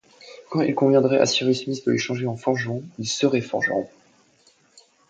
Quand 0.49 0.61
il 0.63 0.73
conviendrait 0.73 1.19
à 1.19 1.27
Cyrus 1.27 1.63
Smith 1.63 1.85
de 1.85 1.91
les 1.91 1.99
changer 1.99 2.25
en 2.25 2.35
forgerons, 2.35 2.83
ils 2.97 3.05
seraient 3.07 3.39
forgerons 3.39 3.87